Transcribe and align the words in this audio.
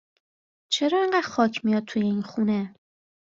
چرا 0.71 1.01
اِنقدر 1.03 1.21
خاک 1.21 1.65
میاد 1.65 1.83
توی 1.85 2.01
این 2.01 2.21
خونه 2.21 2.75